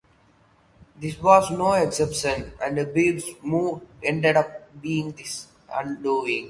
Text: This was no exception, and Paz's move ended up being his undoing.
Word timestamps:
This 0.99 1.21
was 1.21 1.51
no 1.51 1.73
exception, 1.73 2.53
and 2.59 2.75
Paz's 2.91 3.35
move 3.43 3.83
ended 4.01 4.35
up 4.35 4.81
being 4.81 5.15
his 5.15 5.45
undoing. 5.71 6.39